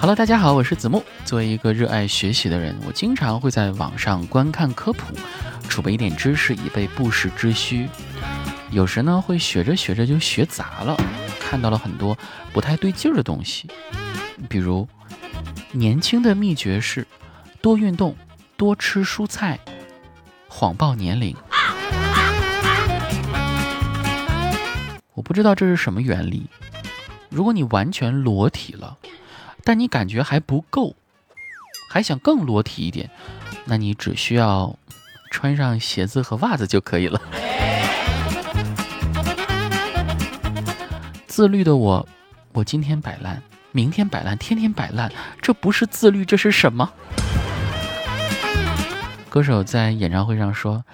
[0.00, 1.04] Hello，大家好，我是子木。
[1.26, 5.14] 作为一个热爱学习的人，我经常会在网上观看科普，
[5.68, 7.86] 储备一点知识以备不时之需。
[8.70, 10.96] 有时呢，会学着学着就学杂了，
[11.38, 12.16] 看到了很多
[12.50, 13.68] 不太对劲儿的东西。
[14.48, 14.88] 比如，
[15.70, 17.06] 年轻的秘诀是
[17.60, 18.16] 多运动、
[18.56, 19.58] 多吃蔬菜，
[20.48, 21.36] 谎报年龄。
[25.12, 26.46] 我不知道这是什么原理。
[27.28, 28.96] 如果你完全裸体了，
[29.64, 30.94] 但你感觉还不够，
[31.90, 33.10] 还想更裸体一点，
[33.64, 34.76] 那你只需要
[35.30, 37.20] 穿上鞋子和袜子就可以了。
[41.26, 42.06] 自律的我，
[42.52, 46.90] 我今天摆烂，明天摆烂，天天摆烂，这不是自律，这是什么？
[49.28, 50.84] 歌手在演唱会上说：“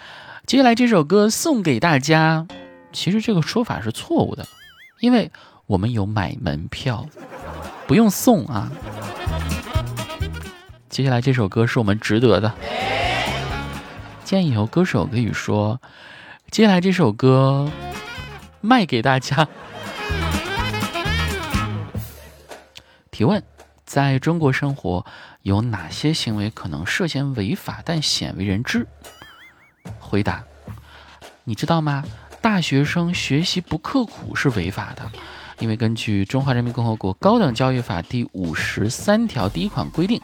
[0.46, 2.46] 接下来这首歌送给大家。”
[2.92, 4.46] 其实这个说法是错误的，
[5.00, 5.30] 因为
[5.66, 7.06] 我们有买门票。
[7.86, 8.70] 不用送啊！
[10.88, 12.52] 接下来这首歌是我们值得的。
[14.24, 15.80] 建议以后歌手可以说
[16.50, 17.70] ：“接下来这首歌
[18.60, 19.46] 卖给大家。”
[23.12, 23.42] 提问：
[23.84, 25.06] 在中国生活
[25.42, 28.86] 有哪些行为可能涉嫌违法但鲜为人知？
[30.00, 30.42] 回答：
[31.44, 32.04] 你知道吗？
[32.40, 35.08] 大学生学习不刻苦是违法的。
[35.58, 40.20] 因为根据《中华人民共和国高等教育法》第五十三条第一款规定，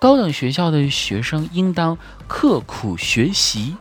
[0.00, 3.76] 高等学校的学生应当刻苦学习。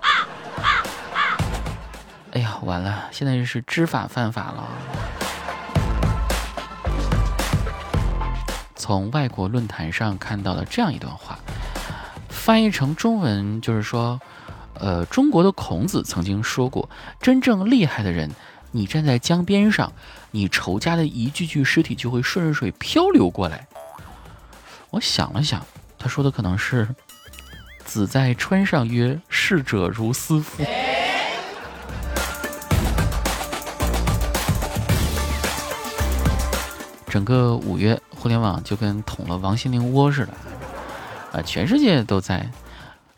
[2.33, 4.67] 哎呀，完了，现在是知法犯法了。
[8.75, 11.39] 从外国论坛上看到了这样一段话，
[12.29, 14.19] 翻译成中文就是说，
[14.75, 18.29] 呃，中国的孔子曾经说过，真正厉害的人。
[18.73, 19.91] 你站在江边上，
[20.31, 23.67] 你仇家的一具具尸体就会顺着水漂流过来。
[24.91, 25.65] 我想了想，
[25.99, 26.87] 他说的可能是
[27.83, 30.63] “子在川上曰：逝者如斯夫。”
[37.09, 40.33] 整个五月，互联网就跟捅了王心凌窝似的，
[41.33, 42.49] 啊，全世界都在。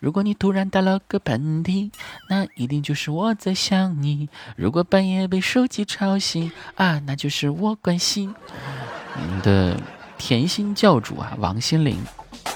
[0.03, 1.89] 如果你突然打了个喷嚏，
[2.27, 4.27] 那一定就是我在想你。
[4.57, 8.35] 如果半夜被手机吵醒啊，那就是我关心。
[9.15, 9.79] 你的
[10.17, 11.97] 甜心教主啊，王心凌，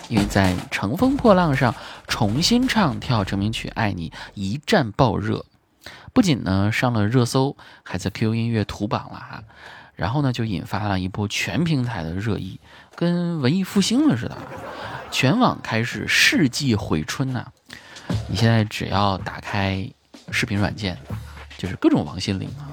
[0.10, 1.74] 因为在《乘风破浪》上
[2.06, 5.46] 重新唱跳成名曲《爱你》，一战爆热，
[6.12, 9.44] 不仅呢上了热搜，还在 QQ 音乐图榜了哈。
[9.96, 12.60] 然后呢，就引发了一波全平台的热议，
[12.94, 14.38] 跟文艺复兴了似的。
[15.12, 17.46] 全网开始世纪回春呐！
[18.30, 19.90] 你现在只要打开
[20.32, 20.98] 视频软件，
[21.58, 22.70] 就是各种王心凌啊。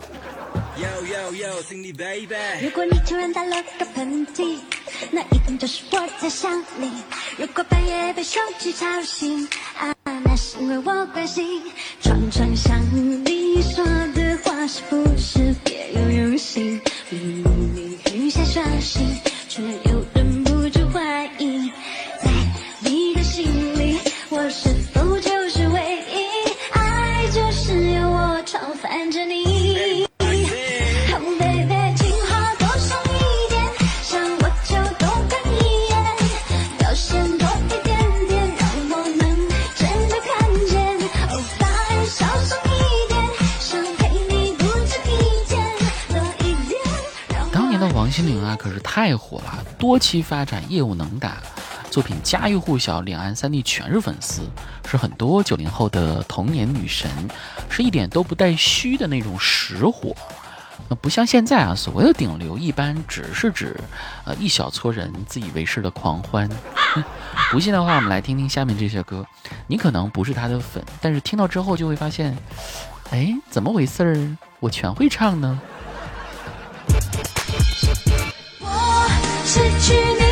[2.62, 4.58] 如果你突然打了个喷嚏，
[5.10, 6.92] 那一定就是我在想你。
[7.38, 11.62] 如果半夜被手机吵醒，啊，那是因为我关心。
[12.00, 12.80] 常常想
[13.24, 13.84] 你说
[14.14, 16.80] 的话是不是别有用心？
[17.08, 17.42] 明
[17.74, 19.16] 明雨下双心，
[19.48, 20.03] 却又
[47.52, 51.38] 当年的王心凌啊，可是太火了，多期发展，业务能打，
[51.94, 54.42] 作品家喻户晓，两岸三地全是粉丝，
[54.90, 57.08] 是很多九零后的童年女神，
[57.70, 60.12] 是一点都不带虚的那种实火。
[60.88, 63.78] 那不像现在啊，所谓的顶流，一般只是指
[64.24, 66.50] 呃一小撮人自以为是的狂欢。
[67.52, 69.24] 不信的话，我们来听听下面这些歌，
[69.68, 72.36] 你可能不是他的粉，但是听到之后就会发现，
[73.12, 74.36] 哎，怎么回事儿？
[74.58, 75.60] 我全会唱呢。
[78.58, 79.08] 我
[79.44, 80.23] 失去你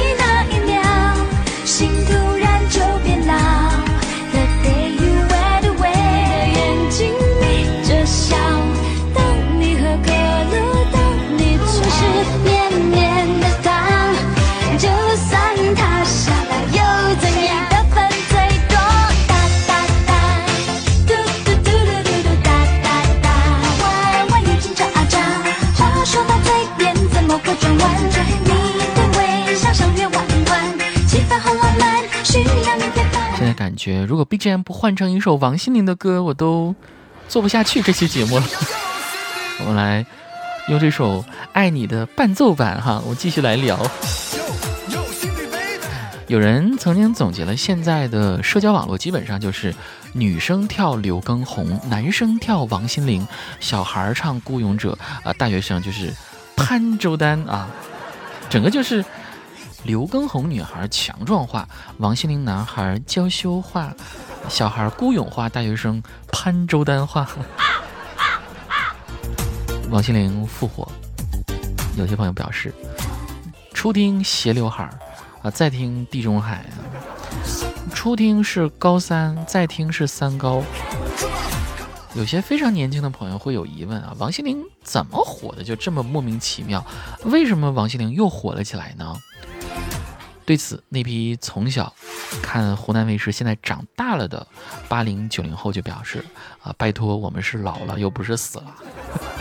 [33.73, 36.75] 感觉，如果 BGM 不换成一首王心凌的歌，我都
[37.27, 38.45] 做不下去这期节目了。
[39.61, 40.05] 我们来
[40.69, 41.23] 用这首
[41.55, 43.81] 《爱你》的伴奏版哈，我继续来聊。
[46.27, 49.75] 有人曾经总结了现在的社交网络，基本上就是
[50.13, 53.27] 女生跳刘畊宏，男生跳王心凌，
[53.59, 56.13] 小孩唱《孤勇者》啊，大学生就是
[56.57, 57.71] 潘周丹啊，
[58.51, 59.03] 整个就是
[59.85, 61.69] 刘畊宏女孩强壮化，
[61.99, 63.93] 王心凌男孩娇羞化，
[64.49, 67.29] 小孩孤勇化，大学生潘周丹化。
[69.91, 70.91] 王心凌复活，
[71.97, 72.73] 有些朋友表示，
[73.75, 74.99] 初听斜刘海儿。
[75.43, 76.65] 啊，再听地中海，
[77.93, 80.63] 初听是高三，再听是三高。
[82.15, 86.87] 有些非常年轻的朋友会有疑问啊，王心凌怎么火的就这么莫名其妙？
[87.25, 89.17] 为什么王心凌又火了起来呢？
[90.53, 91.91] 对此，那批从小
[92.43, 94.47] 看湖南卫视，现在长大了的
[94.87, 96.23] 八零九零后就表示
[96.63, 98.75] 啊，拜托，我们是老了，又不是死了。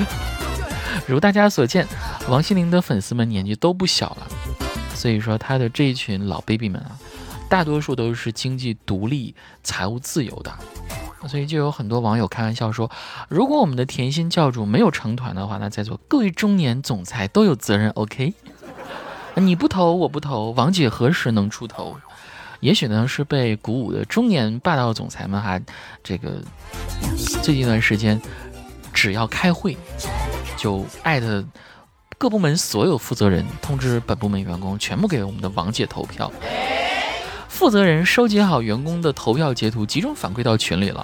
[1.06, 1.86] 如大家所见，
[2.30, 4.28] 王心凌的粉丝们年纪都不小了。
[4.96, 6.98] 所以说，他的这一群老 baby 们啊，
[7.50, 9.36] 大多数都是经济独立、
[9.66, 10.54] 财务自由的，
[11.28, 12.90] 所以就有很多网友开玩笑说，
[13.28, 17.90] 如果我们的甜心教主没有成团的话，那在座各位中年总裁都有责任。
[17.90, 18.34] OK，
[19.36, 21.96] 你不投我不投，王姐何时能出头？
[22.60, 25.60] 也许呢是被鼓舞的中年霸道总裁们，哈
[26.04, 26.42] 这个
[27.42, 28.22] 最近一段时间，
[28.94, 29.78] 只要开会
[30.58, 31.44] 就艾特。
[32.18, 36.32] 各部门所有负责人通知本部门员工全部给我们的王姐投票。
[37.48, 41.04] 负责人收集好员工的投票截图，集中反馈到群里了。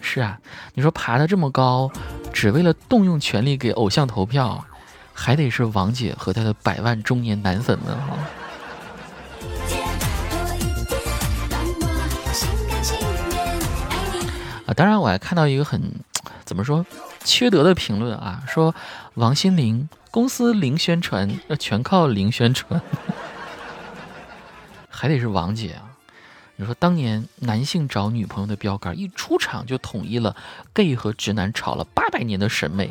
[0.00, 0.38] 是啊，
[0.72, 1.90] 你说爬得这么高，
[2.32, 4.64] 只为了动用权力给偶像投票，
[5.12, 8.16] 还得是王姐和她的百万中年男粉们哈。
[14.66, 15.80] 啊，当然我还看到一个很，
[16.44, 16.84] 怎么说？
[17.24, 18.74] 缺德的评论啊，说
[19.14, 22.80] 王心凌公司零宣传，要全靠零宣传，
[24.90, 25.90] 还得是王姐啊！
[26.56, 30.36] 你说当年男性找女朋友的标杆，一出场就统一了
[30.72, 32.90] gay 和直男吵了八百年的审美。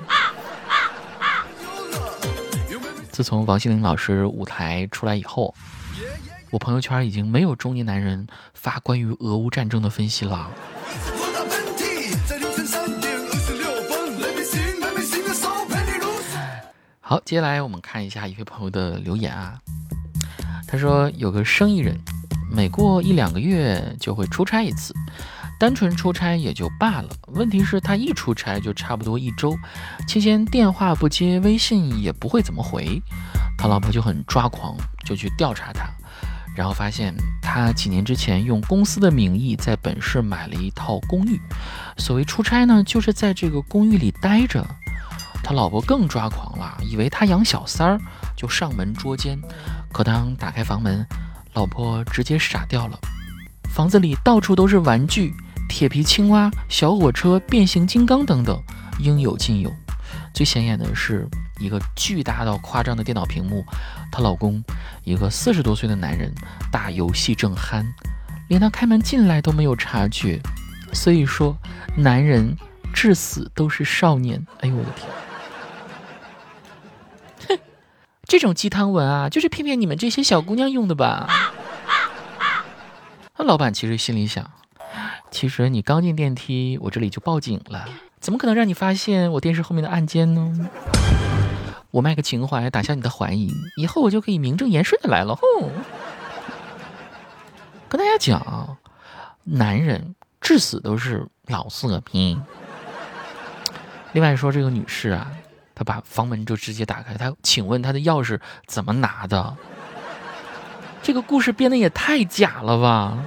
[3.21, 5.53] 自从王心凌老师舞台出来以后，
[6.49, 8.25] 我朋友圈已经没有中年男人
[8.55, 10.49] 发关于俄乌战争的分析了。
[16.99, 19.59] 好，接下来我们看一下一位朋友的留言啊。
[20.67, 21.95] 他说有个生意人，
[22.51, 24.95] 每过一两个月就会出差一次，
[25.61, 29.55] 单纯出差也就罢了，问题是，他一出差就差不多一周，
[30.07, 32.99] 期间电话不接，微信也不会怎么回，
[33.59, 34.75] 他老婆就很抓狂，
[35.05, 35.87] 就去调查他，
[36.55, 37.13] 然后发现
[37.43, 41.39] 他几年之前用公司的名义在本市买了一套公寓，
[41.95, 44.65] 所谓出差呢，就是在这个公寓里待着。
[45.43, 48.01] 他老婆更抓狂了，以为他养小三儿，
[48.35, 49.39] 就上门捉奸。
[49.93, 51.05] 可当打开房门，
[51.53, 52.97] 老婆直接傻掉了。
[53.69, 55.33] 房子里到处都是玩具，
[55.71, 58.61] 铁皮青蛙、小火车、变形金刚等等，
[58.99, 59.73] 应有尽有。
[60.33, 61.25] 最显眼的是
[61.61, 63.63] 一个巨大到夸张的电脑屏幕。
[64.11, 64.61] 她老公，
[65.05, 66.29] 一个四十多岁的男人，
[66.73, 67.85] 打游戏正酣，
[68.49, 70.41] 连她开门进来都没有察觉。
[70.91, 71.57] 所以说，
[71.95, 72.55] 男人
[72.93, 74.45] 至死都是少年。
[74.59, 75.07] 哎呦我的天！
[77.47, 77.59] 哼
[78.25, 81.29] 这种鸡汤文啊，就是骗骗你们这些小姑娘用的吧？
[83.37, 84.51] 那老板其实心里想，
[85.31, 87.85] 其实你刚进电梯，我这里就报警了，
[88.19, 90.69] 怎么可能让你发现我电视后面的暗间呢？
[91.89, 95.35] 我卖个情怀，打消你的怀疑，以后我就可以名正言顺的来了。
[95.35, 95.69] 哼，
[97.89, 98.77] 跟大家讲，
[99.43, 102.39] 男人至死都是老色批。
[104.11, 105.31] 另外说这个女士啊。
[105.73, 109.55] 她把房门就直接打开，她请问她的钥匙怎么拿的？
[111.01, 113.17] 这个故事编的也太假了吧！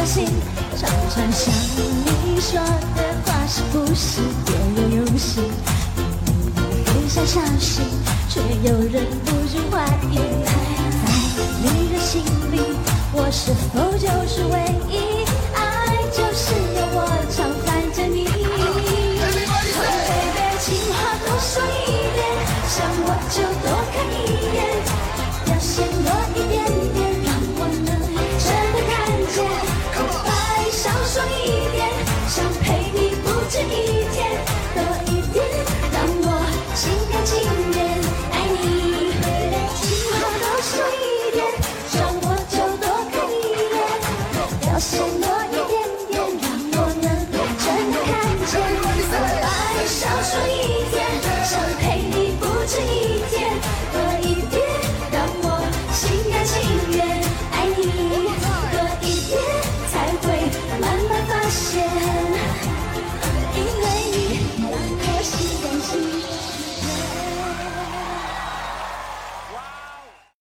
[0.00, 0.24] 因为我关心，
[0.78, 1.52] 常常想
[2.24, 2.58] 你说
[2.96, 4.48] 的话是不是别
[4.82, 5.44] 有用心？
[5.94, 7.84] 明明想相信，
[8.30, 10.16] 却又忍不住怀疑，
[10.46, 10.50] 在
[11.62, 12.54] 你的心里，
[13.12, 14.59] 我是否就是唯一？